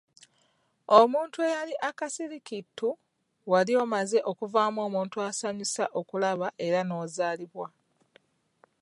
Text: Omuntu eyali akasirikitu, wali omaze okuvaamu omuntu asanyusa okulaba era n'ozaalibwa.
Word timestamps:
Omuntu 0.99 1.37
eyali 1.49 1.75
akasirikitu, 1.89 2.89
wali 3.51 3.73
omaze 3.83 4.19
okuvaamu 4.31 4.79
omuntu 4.87 5.17
asanyusa 5.29 5.83
okulaba 5.99 6.47
era 6.65 6.79
n'ozaalibwa. 6.83 7.67